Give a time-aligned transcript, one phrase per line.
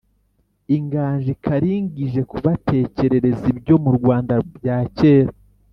[0.75, 5.33] inganji karinga ije kubatekerereza ibyo mu rwanda bya cyera